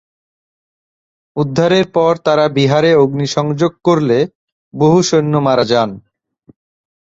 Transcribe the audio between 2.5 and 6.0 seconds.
বিহারে অগ্নিসংযোগ করলে বহু সৈন্য মারা যান।